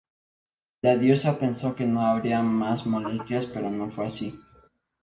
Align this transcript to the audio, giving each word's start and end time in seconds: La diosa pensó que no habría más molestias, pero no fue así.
La 0.81 0.97
diosa 0.97 1.37
pensó 1.37 1.75
que 1.75 1.85
no 1.85 2.01
habría 2.01 2.41
más 2.41 2.87
molestias, 2.87 3.45
pero 3.45 3.69
no 3.69 3.91
fue 3.91 4.07
así. 4.07 4.33